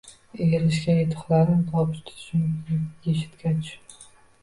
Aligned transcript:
Erishgan 0.45 0.97
yutiqlarim, 1.01 1.61
topish 1.69 2.01
tutishimni 2.09 2.83
eshitgach: 3.15 3.75